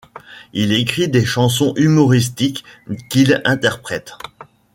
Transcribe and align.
Il 0.53 0.73
écrit 0.73 1.09
des 1.09 1.23
chansons 1.27 1.75
humoristiques 1.77 2.65
qu’il 3.11 3.39
interprète. 3.45 4.13